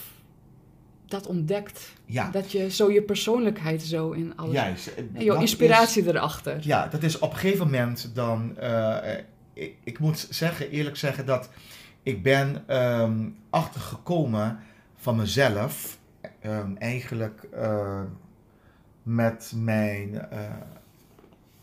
[1.08, 1.94] dat ontdekt?
[2.06, 4.54] Ja, Dat je zo je persoonlijkheid zo in alles...
[4.54, 4.88] juist.
[4.88, 6.58] En jouw inspiratie erachter.
[6.62, 8.56] Ja, dat is op een gegeven moment dan...
[9.58, 11.50] ik, ik moet zeggen, eerlijk zeggen, dat
[12.04, 14.60] ik ben ehm, achtergekomen
[14.96, 15.98] van mezelf,
[16.42, 18.02] ehm, eigenlijk eh,
[19.04, 20.52] met mijn eh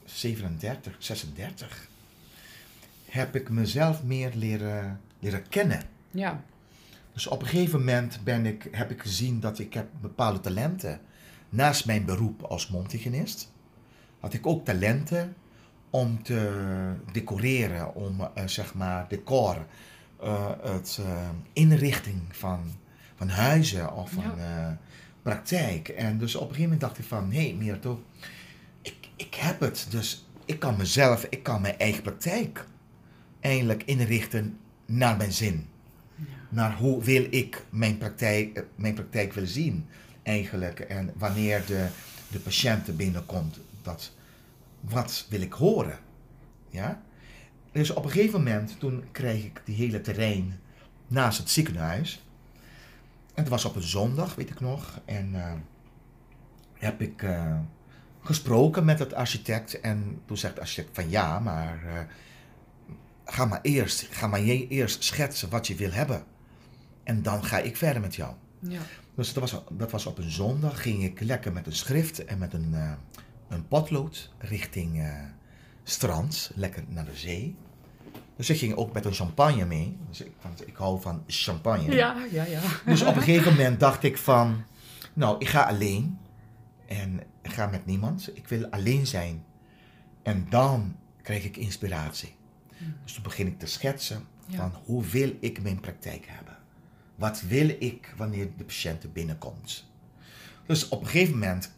[0.05, 1.89] 37, 36,
[3.05, 5.83] heb ik mezelf meer leren, leren kennen.
[6.11, 6.45] Ja.
[7.13, 11.01] Dus op een gegeven moment ben ik, heb ik gezien dat ik heb bepaalde talenten.
[11.49, 13.53] Naast mijn beroep als mondhygiënist
[14.21, 15.35] had ik ook talenten
[15.95, 16.51] om te
[17.13, 19.67] decoreren, om eh, zeg maar decor,
[20.21, 22.61] eh, het eh, inrichting van,
[23.17, 24.33] van huizen of van
[25.23, 25.89] praktijk.
[25.89, 28.05] En dus op een gegeven moment dacht ik van, hé hey, Mirto,
[28.83, 29.87] ik, ik heb het.
[29.91, 32.67] Dus ik kan mezelf, ik kan mijn eigen praktijk
[33.41, 35.69] eindelijk inrichten naar mijn zin.
[36.49, 39.87] Naar hoe wil ik mijn praktijk, mijn praktijk willen zien
[40.23, 40.81] eigenlijk.
[40.81, 41.87] En wanneer de,
[42.31, 44.13] de patiënt er binnenkomt, dat,
[44.89, 45.99] wat wil ik horen?
[46.69, 47.03] Ja?
[47.73, 50.61] Dus op een gegeven moment, toen kreeg ik die hele terrein
[51.07, 52.27] naast het ziekenhuis.
[53.35, 55.01] En het was op een zondag, weet ik nog.
[55.05, 55.53] En eh,
[56.73, 57.59] heb ik eh,
[58.21, 59.81] gesproken met het architect.
[59.81, 62.01] En toen zegt de architect van ja, maar eh,
[63.25, 66.25] ga maar eerst, ga maar je eerst schetsen wat je wil hebben.
[67.03, 68.35] En dan ga ik verder met jou.
[68.59, 68.81] Ja.
[69.15, 72.39] Dus dat was, dat was op een zondag, ging ik lekker met een schrift en
[72.39, 72.75] met een,
[73.55, 75.23] een potlood richting eh,
[75.83, 77.57] strand, lekker naar de zee.
[78.37, 79.97] Dus ik ging ook met een champagne mee.
[80.09, 81.95] Dus ik, want ik hou van champagne.
[81.95, 82.61] Ja, ja, ja.
[82.87, 84.65] Dus op een gegeven moment dacht ik van,
[85.13, 86.19] nou, ik ga alleen.
[86.87, 88.31] En ik ga met niemand.
[88.37, 89.45] Ik wil alleen zijn.
[90.23, 92.37] En dan krijg ik inspiratie.
[93.03, 94.57] Dus toen begin ik te schetsen Ja.
[94.57, 96.57] van hoe wil ik mijn praktijk hebben?
[97.15, 99.85] Wat wil ik wanneer de patiënt binnenkomt?
[100.67, 101.73] Dus op een gegeven moment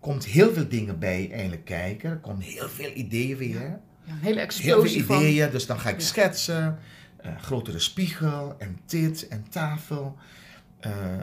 [0.00, 2.10] komt heel veel dingen bij eindelijk kijken.
[2.10, 3.60] Er komen heel veel ideeën weer.
[3.60, 3.80] Ja,
[4.12, 5.24] een hele Heel explosie veel van...
[5.24, 6.06] ideeën, dus dan ga ik Ja.
[6.06, 6.78] schetsen.
[7.16, 10.16] eh, grotere spiegel en dit en tafel.
[10.80, 11.12] eh,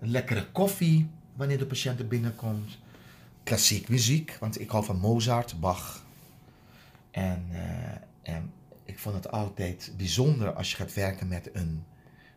[0.00, 2.78] lekkere koffie wanneer de patiënt er binnenkomt.
[3.42, 6.04] Klassiek muziek, want ik hou van Mozart, Bach.
[7.10, 7.44] En,
[8.22, 8.50] en
[8.84, 11.84] ik vond het altijd bijzonder als je gaat werken met een,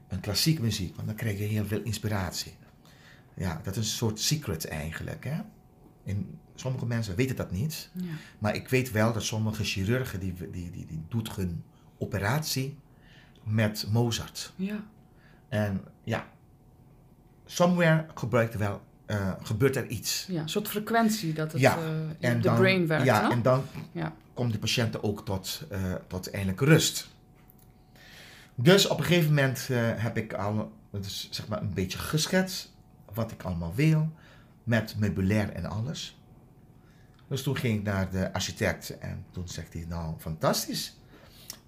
[0.08, 2.54] een klassiek muziek, want dan krijg je heel veel inspiratie.
[3.40, 5.24] Ja, dat is een soort secret eigenlijk.
[5.24, 5.42] Hè?
[6.06, 7.90] En sommige mensen weten dat niet.
[7.94, 8.04] Ja.
[8.40, 11.64] Maar ik weet wel dat sommige chirurgen die, die, die, die doet hun
[11.98, 12.78] operatie
[13.44, 14.54] met Mozart.
[14.56, 14.84] ja.
[15.50, 16.28] En ja,
[17.46, 20.26] somewhere gebruikt er wel, eh, gebeurt er iets.
[20.30, 23.06] Ja, een soort frequentie dat het Ja, eh, En de dan, brain werkt.
[23.06, 24.14] Ja, en dan Ja.
[24.34, 27.08] komt de patiënt ook tot, eh, tot eindelijk rust.
[28.56, 32.72] Dus op een gegeven moment heb ik al dus, zeg maar een beetje geschetst
[33.14, 34.10] wat ik allemaal wil,
[34.64, 36.20] met meubilair en alles.
[37.30, 40.98] Dus toen ging ik naar de architect en toen zegt hij, nou fantastisch,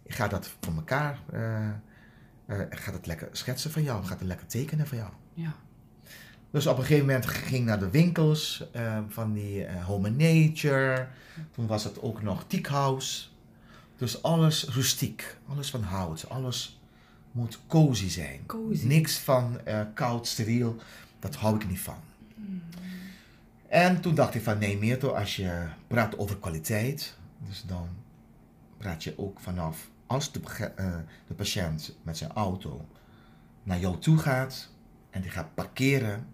[0.04, 1.67] ik ga dat voor elkaar, eh,
[2.45, 5.12] eh, ik ga dat lekker schetsen van jou, ik ga het lekker tekenen van jou.
[5.34, 5.56] ja.
[6.51, 11.08] Dus op een gegeven moment ging ik naar de winkels eh, van die Home Nature.
[11.51, 13.27] Toen was het ook nog Teak House.
[13.97, 16.82] Dus alles rustiek, alles van hout, alles
[17.32, 18.45] moet cozy zijn.
[18.45, 18.86] Cozy.
[18.86, 19.60] Niks van
[19.93, 20.75] koud, steriel,
[21.22, 22.00] dat hou ik niet van.
[23.68, 27.88] En toen dacht ik van nee Meerto, als je praat over kwaliteit, dus dan
[28.78, 30.40] praat je ook vanaf als de,
[30.76, 30.96] eh,
[31.28, 32.88] de patiënt met zijn auto
[33.64, 34.70] naar jou toe gaat
[35.10, 36.28] en die gaat parkeren,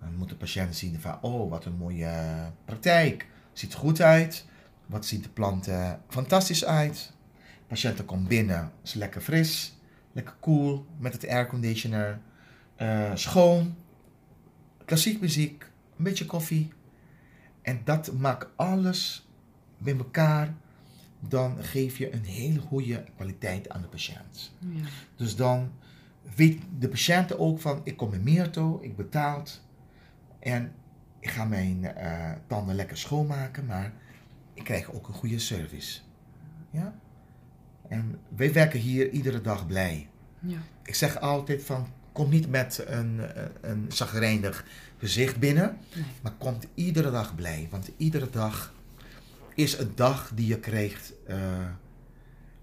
[0.00, 4.00] dan moet de patiënt zien van oh wat een mooie eh, praktijk, ziet er goed
[4.00, 4.44] uit,
[4.86, 7.12] wat ziet de planten fantastisch uit.
[7.34, 9.78] De patiënt komt binnen, is lekker fris,
[10.12, 12.20] lekker cool met het airconditioner,
[12.76, 13.76] eh, schoon,
[14.86, 16.72] klassiek muziek, een beetje koffie.
[17.62, 19.28] En dat maakt alles
[19.78, 20.54] bij elkaar.
[21.20, 24.54] Dan geef je een hele goede kwaliteit aan de patiënt.
[24.58, 24.84] ja.
[25.16, 25.72] Dus dan
[26.36, 29.64] weet de patiënt ook van, ik kom in Meerto, ik betaald.
[30.38, 30.72] En
[31.20, 33.92] ik ga mijn eh, tanden lekker schoonmaken, maar
[34.54, 36.00] ik krijg ook een goede service.
[36.70, 36.94] Ja?
[37.88, 40.08] En wij werken hier iedere dag blij.
[40.40, 40.58] ja.
[40.82, 44.64] Ik zeg altijd van, kom niet met een, eh, een zagrijnig
[44.98, 46.04] gezicht binnen, Nee.
[46.22, 47.68] maar kom iedere dag blij.
[47.70, 48.72] Want iedere dag
[49.54, 51.66] is een dag die je krijgt eh,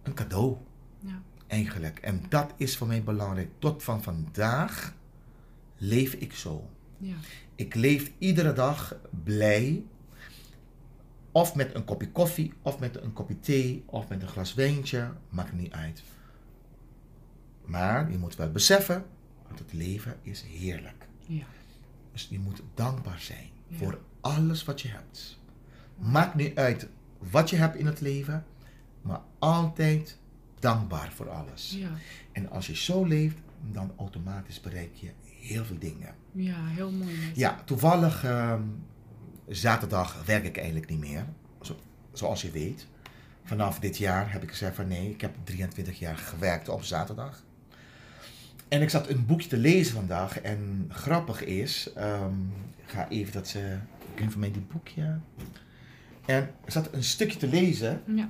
[0.03, 0.57] een cadeau
[0.99, 1.21] Ja.
[1.47, 1.99] eigenlijk.
[1.99, 3.49] En dat is voor mij belangrijk.
[3.59, 4.93] Tot van vandaag
[5.77, 6.69] leef ik zo.
[6.97, 7.15] Ja.
[7.55, 9.83] Ik leef iedere dag blij.
[11.31, 15.11] Of met een kopje koffie, of met een kopje thee, of met een glas wijntje.
[15.29, 16.03] Maakt niet uit.
[17.65, 19.05] Maar je moet wel beseffen
[19.57, 21.07] dat het leven is heerlijk.
[21.25, 21.43] Ja.
[22.11, 23.77] Dus je moet dankbaar zijn Ja.
[23.77, 25.39] voor alles wat je hebt.
[25.97, 26.87] Maakt niet uit
[27.31, 28.45] wat je hebt in het leven,
[29.01, 30.17] maar altijd
[30.59, 31.75] dankbaar voor alles.
[31.79, 31.89] Ja,
[32.31, 33.37] En als je zo leeft,
[33.71, 36.15] dan automatisch bereik je heel veel dingen.
[36.31, 37.31] ja heel mooi.
[37.33, 38.61] Ja, toevallig ehm,
[39.47, 41.25] zaterdag werk ik eigenlijk niet meer.
[41.61, 41.79] Zo,
[42.13, 42.87] zoals je weet.
[43.43, 47.43] Vanaf dit jaar heb ik gezegd van nee, ik heb 23 jaar gewerkt op zaterdag.
[48.73, 50.39] En ik zat een boekje te lezen vandaag.
[50.41, 52.33] En grappig is, ehm,
[52.85, 53.77] ik ga even dat ze.
[54.13, 55.19] Ik heb van mij die boekje.
[56.25, 58.01] En ik zat een stukje te lezen.
[58.15, 58.29] Ja.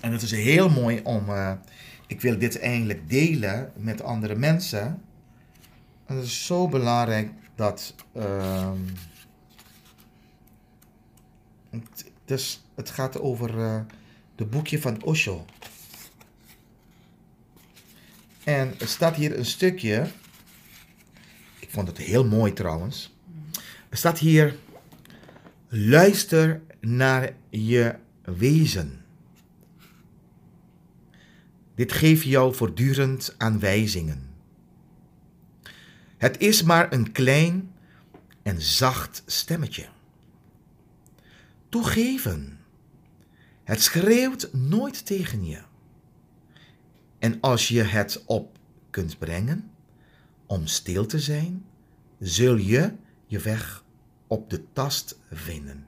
[0.00, 1.28] En het is heel mooi om.
[1.28, 1.52] eh,
[2.06, 5.02] ik wil dit eigenlijk delen met andere mensen.
[6.06, 7.94] En het is zo belangrijk dat.
[8.14, 8.80] ehm,
[11.70, 13.80] het, dus het gaat over eh
[14.36, 15.44] het boekje van Osho.
[18.44, 20.06] En er staat hier een stukje.
[21.58, 23.14] Ik vond het heel mooi trouwens.
[23.88, 24.56] Er staat hier.
[25.68, 29.04] Luister naar je wezen.
[31.74, 34.30] Dit geeft jou voortdurend aanwijzingen.
[36.18, 37.72] Het is maar een klein
[38.42, 39.88] en zacht stemmetje.
[41.68, 42.58] Toegeven.
[43.64, 45.62] Het schreeuwt nooit tegen je.
[47.22, 48.58] En als je het op
[48.90, 49.70] kunt brengen
[50.46, 51.64] om stil te zijn,
[52.18, 52.94] zul je
[53.26, 53.84] je weg
[54.26, 55.86] op de tast vinden.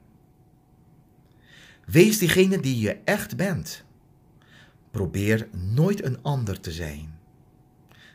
[1.85, 3.83] Wees diegene die je echt bent.
[4.91, 7.19] Probeer nooit een ander te zijn.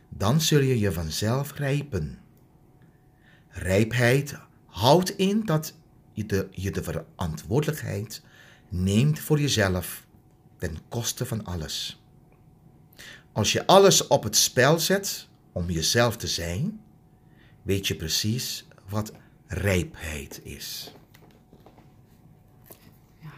[0.08, 2.18] Dan zul je je vanzelf rijpen.
[3.48, 5.74] Rijpheid houdt in dat
[6.12, 8.22] je de, je de verantwoordelijkheid
[8.68, 10.06] neemt voor jezelf
[10.56, 11.99] ten koste van alles.
[13.32, 16.80] Als je alles op het spel zet om jezelf te zijn,
[17.62, 19.12] weet je precies wat
[19.46, 20.92] rijpheid is.
[23.20, 23.28] Ja.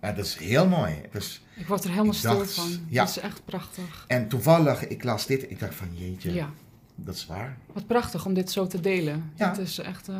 [0.00, 0.94] Ja, dat is heel mooi.
[1.12, 2.86] Dus, Ik word er helemaal stil dacht, van.
[2.88, 3.00] ja.
[3.04, 4.04] Dat is echt prachtig.
[4.08, 6.50] en toevallig, ik las dit, ik dacht van jeetje, Ja.
[6.94, 7.56] dat is waar.
[7.72, 9.32] Wat prachtig om dit zo te delen.
[9.34, 9.48] Ja.
[9.48, 10.16] Het is echt, eh,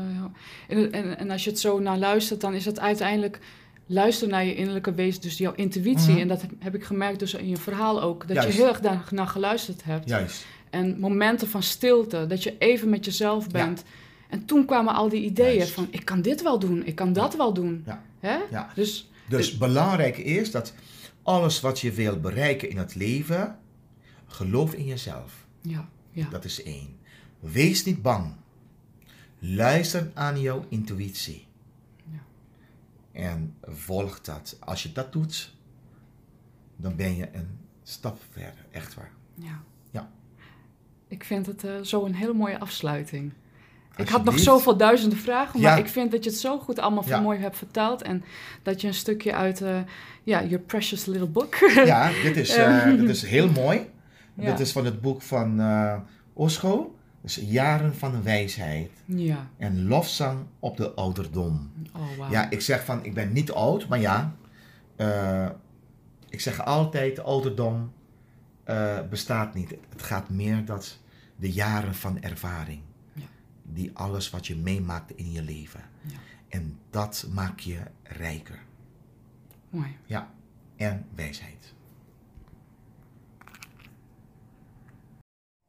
[0.69, 3.41] en, en, en als je het zo naar luistert, dan is het uiteindelijk
[3.87, 6.11] luisteren naar je innerlijke wezen, dus jouw intuïtie.
[6.13, 6.21] Mhm.
[6.21, 8.27] En dat heb, ik gemerkt dus in je verhaal ook.
[8.29, 8.53] Dat Juist.
[8.53, 10.09] je heel erg daar naar geluisterd hebt.
[10.09, 10.47] Juist.
[10.71, 13.83] En momenten van stilte, dat je even met jezelf bent.
[14.29, 15.73] En toen kwamen al die ideeën Juist.
[15.73, 17.83] van, ik kan dit wel doen, ik kan dat wel doen.
[17.87, 18.03] Ja.
[18.21, 18.37] Hè?
[18.51, 18.71] Ja.
[18.75, 20.73] Dus Dus belangrijk is dat
[21.23, 23.59] alles wat je wil bereiken in het leven,
[24.27, 25.47] geloof in jezelf.
[25.61, 26.97] ja, ja, Dat is één.
[27.41, 28.33] Wees niet bang.
[29.39, 31.46] Luister aan jouw intuïtie.
[33.17, 34.57] En volg dat.
[34.61, 35.55] Als je dat doet,
[36.77, 38.65] dan ben je een stap verder.
[38.71, 39.11] Echt waar.
[39.35, 39.63] ja.
[39.91, 40.11] Ja.
[41.09, 43.33] Ik vind het eh, zo een hele mooie afsluiting.
[43.97, 45.83] Ik had nog zoveel duizenden vragen, maar Ja.
[45.85, 47.21] ik vind dat je het zo goed allemaal Ja.
[47.21, 48.03] mooi hebt verteld.
[48.03, 48.25] En
[48.63, 49.81] dat je een stukje uit, eh
[50.23, 51.55] ja, Your Precious Little Book.
[51.85, 53.91] Ja, dit is, eh, dit is heel mooi.
[54.35, 55.61] Dit is van het boek van
[56.33, 56.95] Osho.
[57.27, 58.91] Dus Jaren van Wijsheid.
[59.05, 59.51] ja.
[59.57, 61.71] En lofzang op de ouderdom.
[61.93, 62.31] Oh, wauw.
[62.31, 64.35] Ja, ik zeg van, ik ben niet oud, maar ja.
[64.97, 65.49] eh,
[66.29, 67.93] ik zeg altijd, de ouderdom
[68.65, 69.75] eh, bestaat niet.
[69.89, 70.99] Het gaat meer dat
[71.37, 72.81] de jaren van ervaring.
[73.13, 73.27] Ja.
[73.63, 75.81] Die alles wat je meemaakt in je leven.
[76.03, 76.17] Ja.
[76.49, 78.59] En dat maakt je rijker.
[79.71, 79.97] Mooi.
[80.05, 80.31] Ja,
[80.77, 81.75] en wijsheid.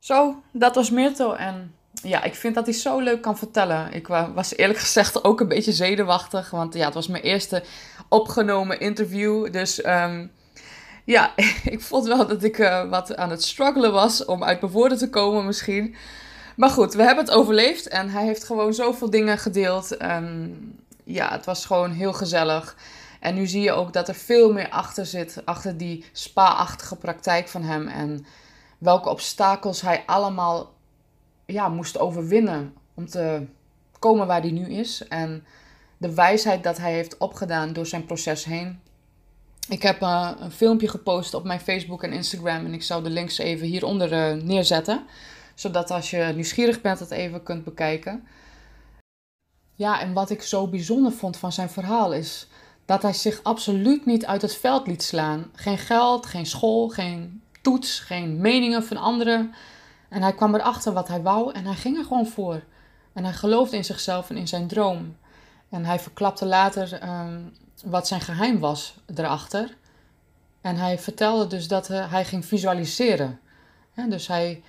[0.07, 1.33] Zo, dat was Mirto.
[1.33, 3.93] En ja, ik vind dat hij zo leuk kan vertellen.
[3.93, 6.49] Ik wa- was eerlijk gezegd ook een beetje zenuwachtig.
[6.49, 7.63] Want ja, het was mijn eerste
[8.09, 9.51] opgenomen interview.
[9.51, 10.27] Dus ehm,
[11.03, 11.33] ja,
[11.75, 14.97] ik vond wel dat ik eh, wat aan het struggelen was om uit mijn woorden
[14.97, 15.95] te komen misschien.
[16.55, 17.87] Maar goed, we hebben het overleefd.
[17.87, 19.97] En hij heeft gewoon zoveel dingen gedeeld.
[19.97, 20.55] En
[21.03, 22.75] ja, het was gewoon heel gezellig.
[23.19, 25.41] En nu zie je ook dat er veel meer achter zit.
[25.45, 27.87] Achter die spa-achtige praktijk van hem.
[27.87, 28.25] En
[28.77, 30.73] welke obstakels hij allemaal
[31.45, 33.45] ja, moest overwinnen om te
[33.99, 35.07] komen waar hij nu is.
[35.07, 35.45] En
[35.97, 38.79] de wijsheid dat hij heeft opgedaan door zijn proces heen.
[39.69, 43.09] Ik heb eh, een filmpje gepost op mijn Facebook en Instagram en ik zal de
[43.09, 45.05] links even hieronder eh, neerzetten.
[45.55, 48.27] Zodat als je nieuwsgierig bent, het even kunt bekijken.
[49.75, 52.47] Ja, en wat ik zo bijzonder vond van zijn verhaal is
[52.85, 55.51] dat hij zich absoluut niet uit het veld liet slaan.
[55.53, 57.41] Geen geld, geen school, geen
[58.05, 59.53] geen meningen van anderen.
[60.09, 62.63] En hij kwam erachter wat hij wou en hij ging er gewoon voor.
[63.13, 65.17] En hij geloofde in zichzelf en in zijn droom.
[65.69, 67.39] En hij verklapte later ehm,
[67.85, 69.77] wat zijn geheim was erachter.
[70.61, 73.39] En hij vertelde dus dat eh, hij ging visualiseren.
[74.09, 74.63] Dus hij,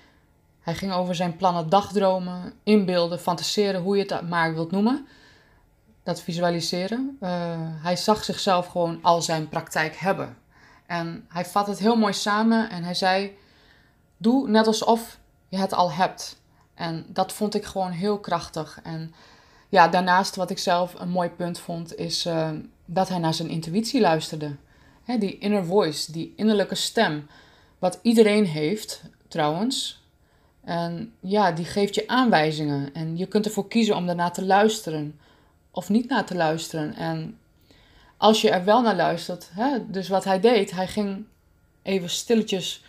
[0.60, 5.06] hij ging over zijn plannen dagdromen, inbeelden, fantaseren, hoe je het maar wilt noemen.
[6.02, 7.16] Dat visualiseren.
[7.20, 7.30] Eh,
[7.60, 10.36] hij zag zichzelf gewoon al zijn praktijk hebben.
[10.88, 13.36] En hij vat het heel mooi samen en hij zei:
[14.16, 16.40] Doe net alsof je het al hebt.
[16.74, 18.80] En dat vond ik gewoon heel krachtig.
[18.82, 19.14] En
[19.68, 22.50] ja, daarnaast wat ik zelf een mooi punt vond, is uh,
[22.84, 24.56] dat hij naar zijn intuïtie luisterde.
[25.04, 27.26] Hè, die inner voice, die innerlijke stem.
[27.78, 30.02] Wat iedereen heeft, trouwens.
[30.64, 32.94] En ja, die geeft je aanwijzingen.
[32.94, 35.20] En je kunt ervoor kiezen om daarna te luisteren.
[35.70, 36.94] Of niet naar te luisteren.
[36.94, 37.38] En
[38.18, 41.24] als je er wel naar luistert, hè, dus wat hij deed, hij ging
[41.82, 42.82] even stilletjes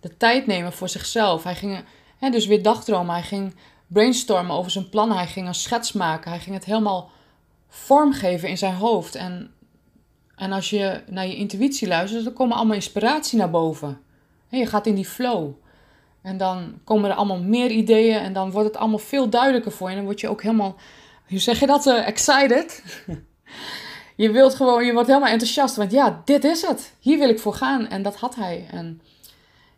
[0.00, 1.44] de tijd nemen voor zichzelf.
[1.44, 1.84] Hij ging
[2.18, 3.14] hè, dus weer dagdromen.
[3.14, 3.54] Hij ging
[3.86, 5.16] brainstormen over zijn plannen.
[5.16, 6.30] Hij ging een schets maken.
[6.30, 7.10] Hij ging het helemaal
[7.68, 9.14] vormgeven in zijn hoofd.
[9.14, 9.50] En,
[10.34, 14.00] en als je naar je intuïtie luistert, dan komen allemaal inspiratie naar boven.
[14.48, 15.50] En je gaat in die flow.
[16.22, 19.86] En dan komen er allemaal meer ideeën en dan wordt het allemaal veel duidelijker voor
[19.86, 19.92] je.
[19.92, 20.76] En dan word je ook helemaal,
[21.28, 22.82] hoe zeg je dat, uh, excited.
[24.18, 25.76] je wilt gewoon, je wordt helemaal enthousiast.
[25.76, 26.92] Want ja, dit is het.
[27.00, 27.88] Hier wil ik voor gaan.
[27.88, 28.66] En dat had hij.
[28.70, 29.00] En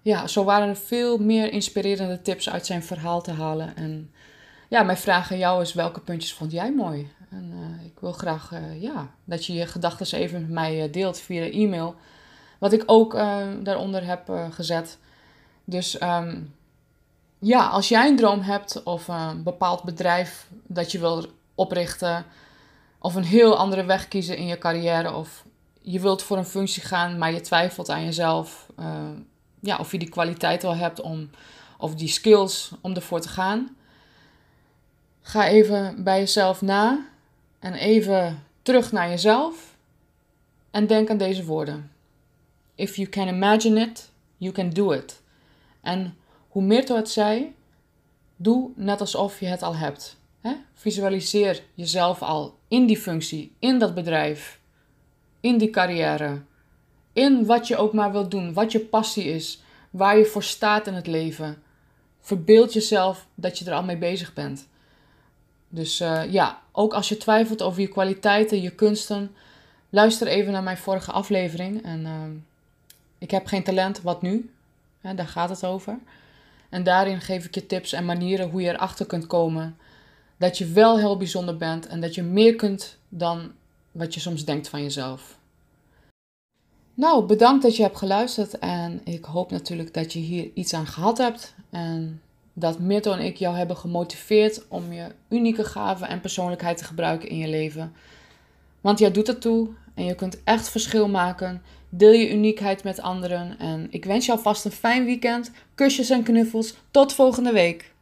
[0.02, 3.76] ja, zo waren er veel meer inspirerende tips uit zijn verhaal te halen.
[3.76, 4.12] En
[4.68, 7.08] ja, mijn vraag aan jou is: welke puntjes vond jij mooi?
[7.30, 10.92] En uh, ik wil graag uh, ja, dat je je gedachten even met mij uh,
[10.92, 11.94] deelt via e-mail.
[12.58, 13.12] Wat ik ook
[13.62, 14.98] daaronder heb gezet.
[15.64, 16.54] Dus um,
[17.38, 22.24] ja, als jij een droom hebt of een bepaald bedrijf dat je wil oprichten,
[23.02, 25.44] of een heel andere weg kiezen in je carrière, of
[25.80, 28.66] je wilt voor een functie gaan, maar je twijfelt aan jezelf,
[29.60, 31.30] ja, of je die kwaliteit wel hebt om,
[31.78, 33.76] of die skills om ervoor te gaan.
[35.22, 37.06] Ga even bij jezelf na
[37.58, 39.76] en even terug naar jezelf
[40.70, 41.92] en denk aan deze woorden.
[42.74, 45.22] If you can imagine it, you can do it.
[45.80, 46.16] En
[46.48, 47.54] hoe Mirto het zei,
[48.36, 50.18] doe net alsof je het al hebt.
[50.74, 54.60] Visualiseer jezelf al in die functie, in dat bedrijf,
[55.40, 56.40] in die carrière
[57.12, 60.86] in wat je ook maar wilt doen, wat je passie is, waar je voor staat
[60.86, 61.62] in het leven.
[62.20, 64.68] Verbeeld jezelf dat je er al mee bezig bent.
[65.68, 69.34] Dus uh, ja, ook als je twijfelt over je kwaliteiten, je kunsten,
[69.88, 71.84] luister even naar mijn vorige aflevering.
[71.84, 72.12] En uh,
[73.18, 74.50] ik heb geen talent, wat nu?
[75.00, 75.98] Daar gaat het over.
[76.68, 79.76] En daarin geef ik je tips en manieren hoe je erachter kunt komen
[80.40, 83.52] dat je wel heel bijzonder bent en dat je meer kunt dan
[83.92, 85.38] wat je soms denkt van jezelf.
[86.94, 90.86] Nou, bedankt dat je hebt geluisterd en ik hoop natuurlijk dat je hier iets aan
[90.86, 92.22] gehad hebt en
[92.52, 97.28] dat Mirto en ik jou hebben gemotiveerd om je unieke gaven en persoonlijkheid te gebruiken
[97.28, 97.92] in je leven.
[98.80, 101.62] Want jij doet het toe en je kunt echt verschil maken.
[101.88, 105.50] Deel je uniekheid met anderen en ik wens je alvast een fijn weekend.
[105.74, 106.74] Kusjes en knuffels.
[106.90, 107.92] Tot volgende week.